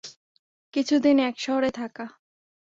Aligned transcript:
কিছু 0.73 0.95
দিন 0.99 1.17
এক 1.19 1.35
শহরে 1.39 1.69
থাকা। 1.71 2.05